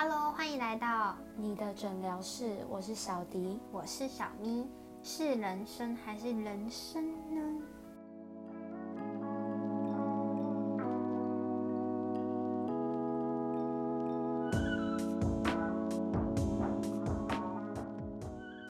[0.00, 3.58] Hello，欢迎来到你的诊疗室，我是小迪。
[3.72, 4.64] 我是小咪，
[5.02, 7.62] 是人生还是人生呢？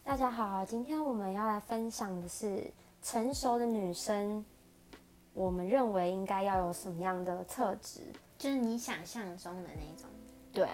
[0.03, 2.73] 大家好，今天我们要来分享的是
[3.03, 4.43] 成熟的女生，
[5.35, 8.01] 我们认为应该要有什么样的特质？
[8.39, 10.09] 就是你想象中的那种，
[10.55, 10.67] 对，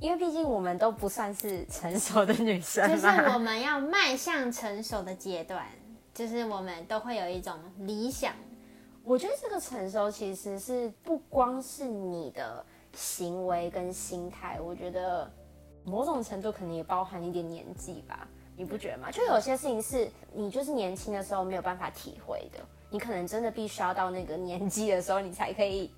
[0.00, 5.66] 因为毕竟我们都不算是成熟的女生就是我们要迈向成熟的阶段，
[6.14, 8.32] 就是我们都会有一种理想，
[9.04, 15.30] 我觉得这个成熟其实是不光是你的行为跟心态，我觉得
[15.84, 18.26] 某种程度可能也包含一点年纪吧，
[18.56, 19.10] 你不觉得吗？
[19.10, 25.90] 就有些事情是你就是年轻的时候没有办法体会的，你可能真的必须要到那个年纪的时候，你才可以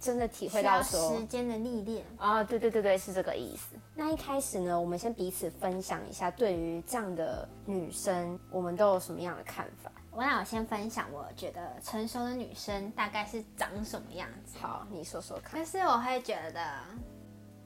[0.00, 2.04] 真的体会到说时间的历练。
[2.16, 3.76] 啊，对对对对，是这个意思。
[3.94, 9.92] 那一开始呢，我们先彼此分享一下对于这样的女生，我们都有什么样的看法？
[10.10, 14.58] 我那我先分享，我觉得成熟的女生大概是长什么样子。
[14.58, 15.52] 好，你说说看。
[15.54, 16.60] 但是我会觉得，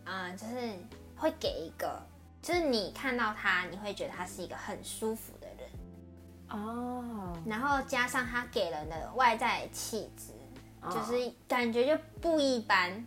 [0.04, 0.54] 啊、就是
[1.16, 2.02] 会给一个，
[2.42, 5.70] 就是你看到她，你会觉得她是一个很舒服的人，
[6.50, 10.43] 哦，然后加上她给人的外在气质，哦
[10.90, 13.04] 就是感觉就不一般。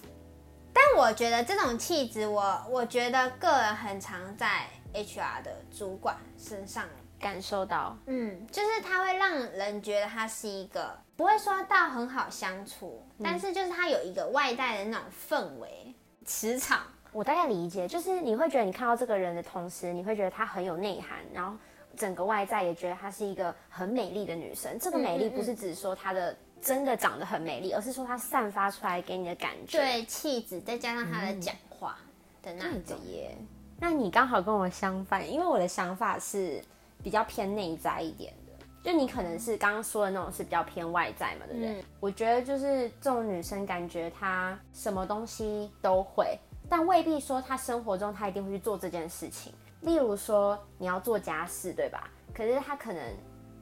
[0.72, 6.84] 但我觉得这种气质，我我觉得个人很常在 HR 的主管身上
[7.18, 16.82] 感受到，嗯，就是他会让人觉得他是一个不会说到很好相处，但是就是他有一个外在的那种氛围磁场。
[17.12, 21.56] 我大概理解，就是你会觉得你看到这个人的同时，你会觉得她很有内涵，然后
[21.96, 24.78] 整个外在也觉得她是一个很美丽的女生。
[24.78, 29.78] 这个美丽不是指说她的真的长得很美丽，而是说她散发出来给你的感觉。
[29.78, 31.96] 对气质，再加上她的讲话
[32.42, 33.36] 的那对的种，耶。
[33.78, 36.62] 那你刚好跟我相反，因为我的想法是
[37.02, 41.80] 比较偏内在一点的，就你可能是刚刚说的那种是比较偏外在嘛，对不对？
[41.80, 49.52] 嗯我觉得就是这种女生，感觉她什么东西都会，但未必说她生活中她一定会去做这件事情。
[49.80, 52.10] 例如说你要做家事，对吧？
[52.34, 53.02] 可是她可能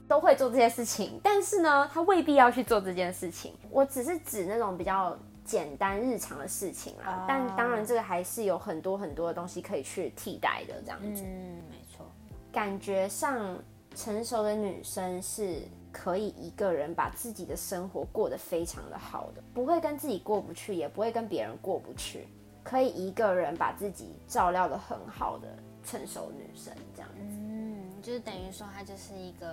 [0.08, 3.54] 都会做这些事情，但是呢，他未必要去做这件事情。
[3.70, 11.22] 我只是指那种比较简单日常的事情啦，哦但当然这个还是有很多很多的东西可以去替代的，这样子。
[11.22, 12.06] 嗯，没错，
[12.50, 13.56] 感觉上
[13.94, 15.60] 成熟的女生是
[15.92, 22.26] 可以一个人把自己的生活过得非常的好的，不会跟自己过不去，也不会跟别人过不去，
[22.62, 25.48] 可以一个人把自己照料的很好的
[25.84, 27.36] 成熟女生这样子。
[27.38, 29.46] 嗯，就是等于说她就是一个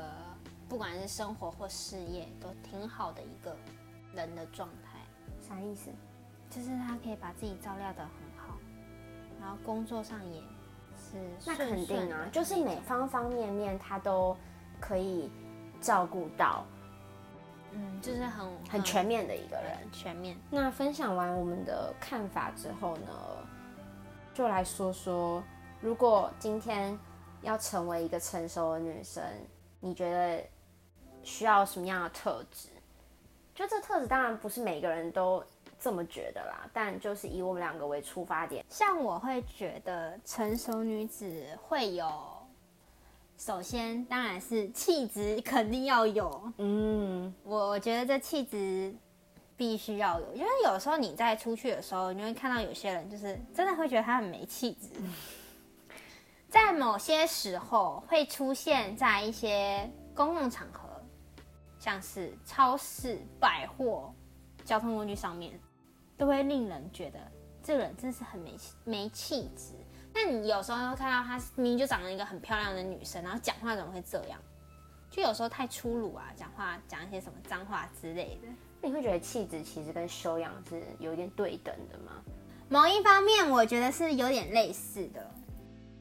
[0.67, 3.55] 不管是生活或事业都挺好的一个
[4.13, 4.99] 人的状态，
[5.47, 5.89] 啥意思？
[6.49, 8.57] 就是他可以把自己照料得很好，
[9.39, 10.39] 然后工作上也
[10.95, 14.35] 是那顺肯定，啊就是每方方面面他都
[14.79, 15.29] 可以
[15.81, 16.65] 照顾到，
[17.71, 19.77] 嗯，就是很很全面的一个人。
[19.91, 20.37] 全面。
[20.49, 23.11] 那分享完我们的看法之后呢，
[24.33, 25.43] 就来说说，
[25.81, 26.97] 如果今天
[27.41, 29.23] 要成为一个成熟的女生，
[29.79, 30.43] 你觉得
[31.25, 32.69] 需要什么样的特质？
[33.53, 35.43] 就这特质当然不是每个人都
[35.79, 42.11] 这么觉得啦，但就是以我们两个为出发点，像我会觉得成熟女子会有，
[43.37, 48.93] 首先当然是气质肯定要有，嗯，我我觉得这气质
[49.55, 54.89] 必须要有，因为有时候你在出去的时候，你会看到有些人就是真的会觉得他很没气质，
[56.49, 60.84] 在某些时候会出现在一些公共场合，
[61.85, 64.11] 像是超市、百货、
[64.63, 65.53] 交通工具上面，
[66.17, 67.19] 都会令人觉得
[67.61, 69.75] 这个人真是很没气没气质。
[70.11, 74.39] 那你有时候会看到她明明就长得一个很漂亮的女生，然后讲话怎么会这样？
[75.11, 78.47] 就有时候太粗鲁啊，讲话讲一些什么脏话之类的。
[78.81, 82.13] 你会觉得气质其实跟修养是有一点对等的吗？
[82.67, 85.31] 某一方面，我觉得是有点类似的。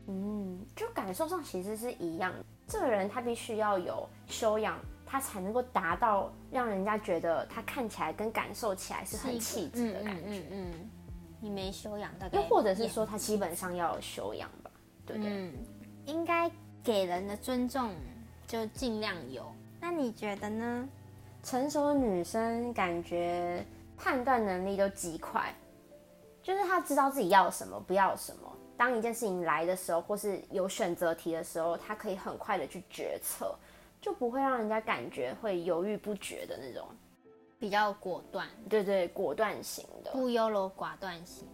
[0.06, 2.42] 嗯，就感受上其实是一样的。
[2.66, 4.78] 这个人他必须要有修养，
[5.14, 10.22] 他才能够达到让人家觉得他看起来跟感受起来是很气质的感觉。
[10.26, 10.90] 嗯嗯嗯，
[11.38, 14.70] 你没修养，大概又或者是说他基本上要有修养吧，
[15.06, 15.32] 对不对？
[15.32, 15.52] 嗯，
[16.06, 16.50] 应该
[16.82, 17.92] 给人的尊重
[18.44, 19.46] 就尽量有。
[19.80, 20.88] 那你觉得呢？
[21.44, 23.64] 成熟的女生感觉
[23.96, 25.54] 判断能力都极快，
[26.42, 28.52] 就是她知道自己要什么，不要什么。
[28.76, 33.56] 当一件事情来的时候，或是有选择题的时候，她可以很快的去决策，
[34.04, 36.86] 就不会让人家感觉会犹豫不决的那种。
[37.58, 40.10] 比较果断，对对，果断型的。
[40.12, 41.48] 不优柔寡断型。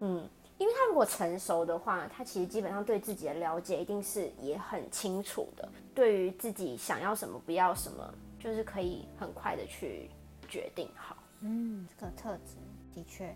[0.00, 0.28] 嗯，
[0.58, 10.10] 因为他如果成熟的话，他其实基本上对自己的了解一定是也很清楚的，对于自己想要什么、不要什么，就是可以很快的去
[10.46, 11.16] 决定好。
[11.40, 12.56] 嗯，这个特质
[12.94, 13.34] 的确。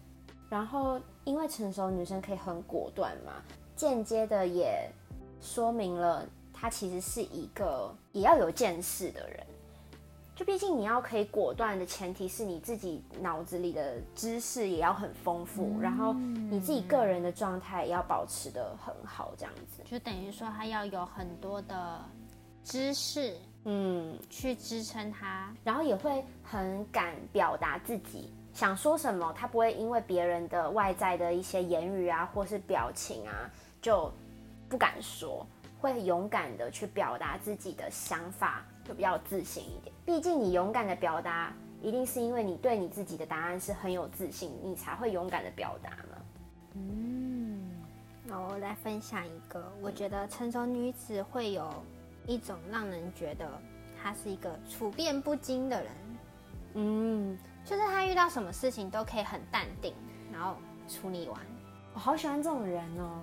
[0.50, 3.42] 然后，因为成熟女生可以很果断嘛，
[3.74, 4.90] 间接的也
[5.40, 6.28] 说明了
[6.60, 9.46] 她其实是一个也要有见识的人。
[10.36, 19.82] 就毕竟你要可以果断的前提是你自己脑子里的知识也要很丰富，然后你自己个人的状态也要保持的很好，这样子。
[19.84, 22.02] 就等于说他要有很多的
[22.64, 33.50] 知识，嗯，去支撑他，然后也会很敢表达自己想说什么，他不会因为别人的外在的一些言语啊，或是表情啊，
[33.82, 34.10] 就
[34.70, 35.46] 不敢说，
[35.80, 38.62] 会勇敢的去表达自己的想法。
[38.82, 46.18] 就比较自信一点，毕竟你勇敢的表达，一定是因为你对你自己的答案是很有自信，你才会勇敢的表达嘛。
[46.74, 47.70] 嗯，
[48.24, 51.70] 那我来分享一个，我觉得成熟女子会有
[52.26, 53.46] 一种让人觉得
[54.02, 55.92] 她是一个处变不惊的人。
[56.74, 59.94] 嗯，就是她遇到什么事情都可以很淡定，
[60.32, 60.56] 然后
[60.88, 61.38] 处理完。
[61.94, 63.22] 我好喜欢这种人哦。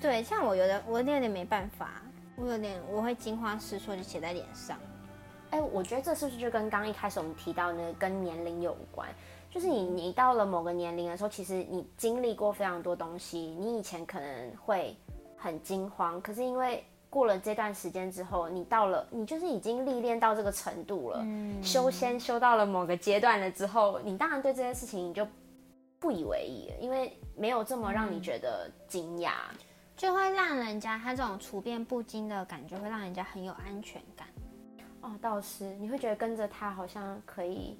[0.00, 2.02] 对，像我有的，我有点没办法，
[2.36, 4.78] 我有点我会惊慌失措，就写在脸上。
[5.50, 9.08] 哎，我觉得这是不是就跟刚一开始我们提到那个跟年龄有关？
[9.50, 14.96] 就是你你到了某个年龄的时候，其实你经历过非常多东西，你以前可能会
[15.36, 21.26] 很惊慌，可是因为过了这段时间之后，你到了你就是已经历练到这个程度了，
[21.60, 25.26] 修仙修到了某个阶段了之后，你当然对这件事情你就
[25.98, 29.32] 不以为意了，因为没有这么让你觉得惊讶，
[30.00, 34.26] 就会让人家他这种处变不惊的感觉，会让人家很有安全感。
[35.02, 37.78] 哦，倒是你会觉得跟着他好像可以，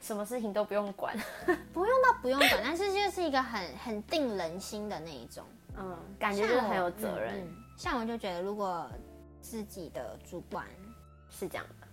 [0.00, 1.14] 什么事情都不用管，
[1.74, 5.44] 不用到不用管，但是就是一个很很定人心的那一种，
[5.76, 7.46] 嗯，感觉就是很有责任。
[7.76, 8.90] 像我就觉得，如果
[9.42, 10.64] 自己的主管
[11.28, 11.86] 是这样的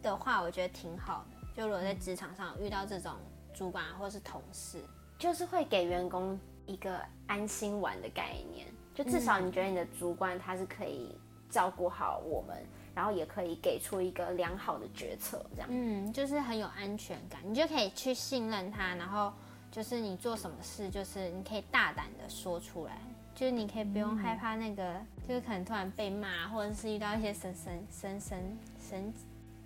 [0.00, 1.36] 的话，我觉得挺好的。
[1.56, 3.16] 就如果在职场上遇到这种
[3.52, 4.80] 主管或是同事，
[5.18, 11.16] 就是会给员工一个安心玩的概念，就至少你觉得你的主管他是可以
[11.50, 12.56] 照顾好我们。
[12.94, 19.32] 然后也可以给出一个良好的决策，这样，嗯，就是很有安全感，你就可以去信任他，然后
[19.70, 22.98] 就是你做什么事，就是你可以大胆的说出来，
[23.34, 29.14] 就是你可以不用害怕那个，就是可能突然被骂，或者是遇到一些神神神神神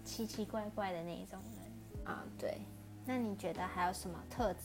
[0.04, 2.58] 奇奇怪怪的那一种人啊，对。
[3.04, 4.60] 那你觉得还有什么特质？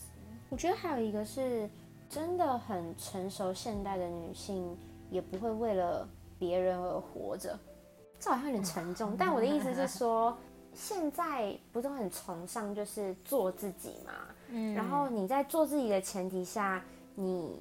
[0.50, 1.68] 我觉得还有一个是
[2.12, 4.76] 真的很成熟现代的女性，
[5.08, 6.06] 也不会为了
[6.38, 7.58] 别人而活着。
[8.20, 10.36] 这好像有点沉重，但我的意思是说，
[10.74, 14.12] 现在不都很崇尚就是做自己嘛？
[14.48, 17.58] 嗯，然后你在做自己的前提下，你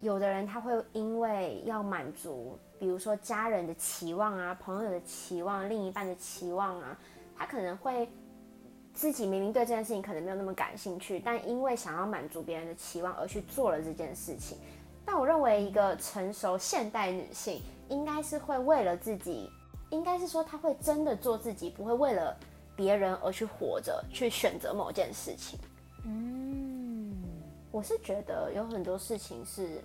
[0.00, 6.98] 有的人他会因为要满足，比如说家人的期望啊、朋友的期望、另一半的期望啊，
[7.36, 8.08] 他可能会
[8.94, 14.56] 自己明明对这件事情可能没有那么感兴趣，但因为想要满足别人的期望而去做了这件事情。
[15.04, 19.50] 但我认为一个成熟现代女性应该是会为了自己。
[19.90, 22.36] 应该是说她会真的做自己，不会为了
[22.74, 25.56] 别人而去活着，去选择某件事情。
[26.04, 27.14] 嗯，
[27.70, 29.82] 我是觉得有很多事情是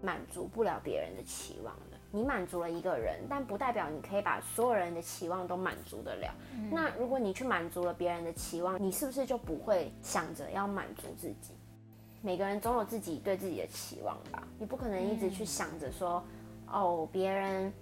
[0.00, 1.87] 满足不了别人的期望的。
[2.10, 6.34] 你满足了一个人，但不代表你可以把所有人的期望都满足得了。
[6.70, 11.54] 那如果你去满足了别人的期望，你是不是就不会想着要满足自己？
[12.22, 14.42] 每个人总有自己对自己的期望吧。
[14.58, 16.22] 你不可能一直去想着说，
[16.66, 17.72] 哦，别人。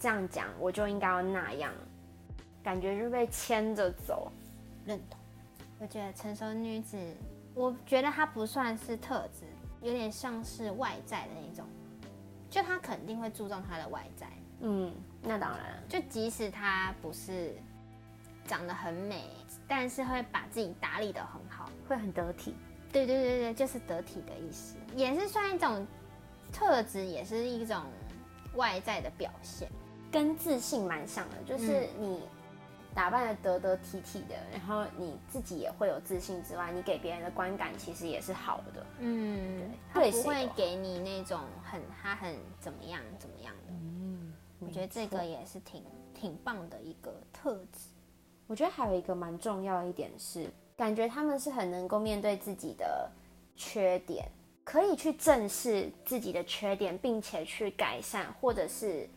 [0.00, 1.72] 这样讲，我就应该要那样，
[2.62, 4.30] 感觉就被牵着走。
[4.86, 5.18] 认同。
[5.80, 6.96] 我觉得成熟女子，
[7.52, 9.44] 我觉得她不算是特质，
[9.82, 11.66] 有点像是外在的那种。
[12.50, 14.26] 就他肯定会注重他的外在。
[14.60, 15.82] 嗯，那当然。
[15.88, 17.54] 就即使他不是
[18.44, 19.24] 长得很美，
[19.66, 22.54] 但是会把自己打理的很好，会很得体。
[22.90, 25.86] 对对对对，就是得体的意思，也是算一种
[26.52, 27.82] 特质，也是一种
[28.54, 29.68] 外在的表现。
[30.10, 32.22] 跟自信蛮像的，就是你
[32.94, 38.86] 打扮的得得体体的，然后你自己也会有自信之外，你给别人的观感其实也是好的。
[38.98, 43.72] 嗯，他不会给你那种很他很怎么样怎么样的。
[43.72, 47.88] 嗯，我觉得这个也是挺挺棒的一个特质。
[48.46, 53.10] 我觉得还有一个蛮重要一点是，感觉他们是很能够面对自己的
[53.54, 54.26] 缺点，
[54.64, 59.08] 可以去正视自己的缺点，并且去改善，或者是。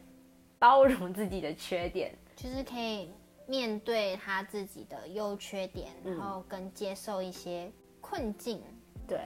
[0.59, 3.09] 包容自己的缺点，就是可以
[3.47, 8.61] 面对他自己的优缺点，然后跟接受一些困境。
[9.07, 9.19] 对，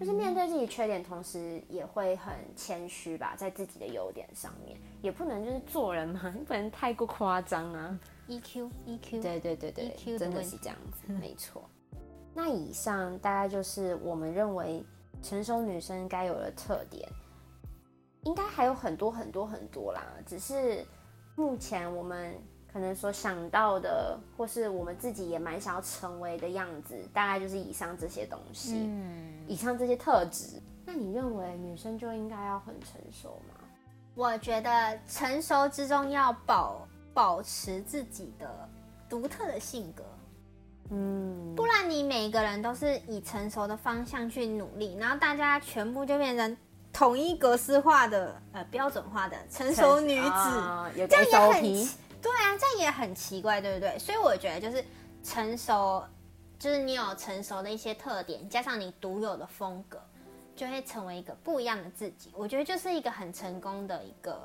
[0.00, 7.98] 就是面对自己缺点，同时也会很谦虚吧，在自己的优点上面，也不能就是做人嘛， 不能太过夸张啊。
[8.28, 11.68] EQ EQ，对对对对 EQ 的真的是这样子，没错。
[12.34, 14.82] 那以上大概就是我们认为
[15.22, 17.06] 成熟女生该有的特点，
[18.22, 20.84] 应该还有很多很多很多啦，只是
[21.36, 22.34] 目前我们
[22.72, 30.60] 可能所想到的，或是我们自己也蛮想要成为的样子，大概就是以上这些东西，嗯，以上这些特质。
[30.84, 33.54] 那你认为女生就应该要很成熟吗？
[34.14, 38.68] 我觉得成熟之中要保保持自己的
[39.08, 40.02] 独特的性格，
[40.90, 46.56] 嗯，不然你每个人都是以成熟的方向去努力，然后大家全部就变成
[46.92, 51.88] 统一格式化的呃标准化的成熟女子，这样也很
[52.22, 53.98] 对啊，这样也很奇怪，对不对？
[53.98, 54.84] 所以我觉得就是
[55.24, 56.02] 成熟，
[56.58, 60.00] 就是你有成熟的一些特点，加上你独有的风格，
[60.54, 62.30] 就会成为一个不一样的自己。
[62.34, 64.40] 我觉得就是一个很成功的一个，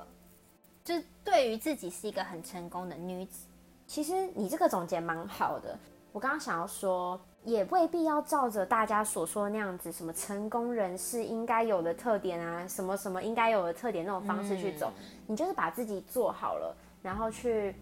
[0.83, 3.45] 就是对于自己是一个很成功的女子。
[3.85, 5.77] 其实你这个总结蛮好的。
[6.11, 14.91] 我刚刚想要说，也未必要照着大家所说的那样子，什么成功人士应该有的特点啊，什么什么应该有的特点那种方式去走。
[15.27, 17.75] 你就是把自己做好了，然后去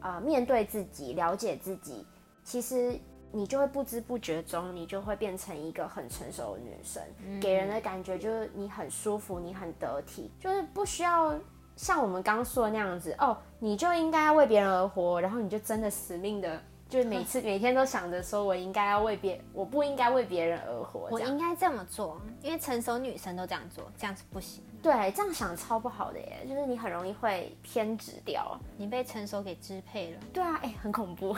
[0.00, 2.06] 呃面对自己，了解自己，
[2.44, 2.98] 其实
[3.32, 7.02] 你就会不知不觉中，你就会变成一个很成熟的女生，
[7.40, 11.34] 给人的感觉就是你很舒服，你很得体，就是不需要
[11.76, 24.62] 像我们刚刚说的那样子哦，你就应该要为别人而活，然后你就真的死命的，就是每次每天都想着说我应该要为别，我不应该为别人而活，我应该这么做，因为成熟女生都这样做，这样是不行。
[24.82, 28.56] 对，这样想超不好的耶，就是你很容易会偏执掉。
[28.76, 30.20] 你被成熟给支配了。
[30.32, 31.34] 对啊，哎、很恐怖。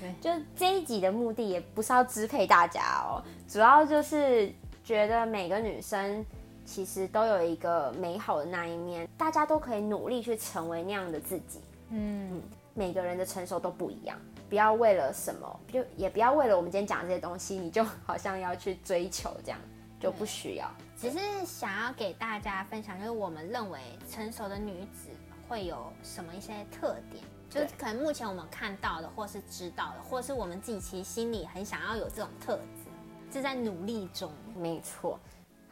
[0.00, 4.52] 对 就这一集的目的也不是要支配大家哦，主要就是
[4.84, 6.24] 觉得每个女生
[6.64, 11.60] 其实都有一个美好的那一面，大家都可以努力去成为那样的自己。
[11.90, 12.40] 嗯，
[12.74, 19.60] 每个人的成熟都不一样，不要为了什么，就也不要为了我们今天讲的这些东西，你就好像要去追求这样，
[20.00, 20.68] 就不需要。
[20.96, 23.78] 只是想要给大家分享，就是我们认为
[24.10, 25.08] 成熟的女子
[25.48, 32.90] 会有什么一些特点，就是可能目前我们看到的，或是知道的，或是我们自己其实心里很想要有这种特质，
[33.32, 34.32] 是在努力中。
[34.56, 35.18] 没错。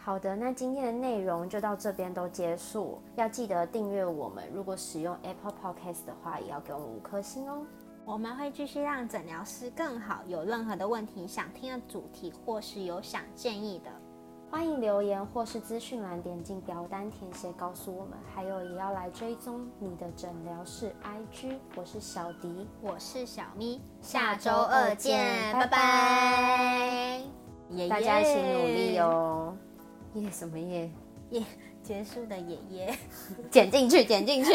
[0.04, 3.00] 好的，那今天的内容就到这边都结束。
[3.14, 7.64] 要记得订阅我们，如果使用 Apple Podcast 的话，也要给我们五颗星哦。
[8.04, 10.22] 我们会继续让诊疗师更好。
[10.26, 13.92] 有任何的问题想听的主题，或是有想建议的，
[14.50, 21.58] 欢迎留言或是资讯栏点进表单填写告诉我们，还有也要来追踪你的诊疗室 IG。
[21.76, 27.20] 我是小迪，我是小咪，下下周周二二见见，拜拜
[27.88, 28.98] 大家一起努力。
[28.98, 29.56] 哦。
[30.14, 30.90] 耶什么耶？
[31.30, 31.42] 耶，
[31.82, 32.94] 结束的爷爷。
[33.50, 34.50] 剪进去，剪进去。